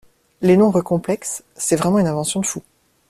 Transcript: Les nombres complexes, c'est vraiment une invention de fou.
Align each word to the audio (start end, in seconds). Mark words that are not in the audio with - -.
Les 0.41 0.57
nombres 0.57 0.81
complexes, 0.81 1.43
c'est 1.55 1.75
vraiment 1.75 1.99
une 1.99 2.07
invention 2.07 2.39
de 2.39 2.47
fou. 2.47 2.63